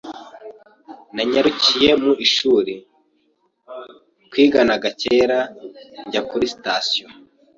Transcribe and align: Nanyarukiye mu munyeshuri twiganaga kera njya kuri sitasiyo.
Nanyarukiye 1.15 1.89
mu 1.93 1.99
munyeshuri 2.13 2.75
twiganaga 4.29 4.89
kera 5.01 5.39
njya 6.05 6.21
kuri 6.29 6.45
sitasiyo. 6.53 7.07